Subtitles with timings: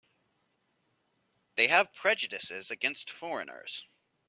[1.57, 3.85] They have prejudices against foreigners.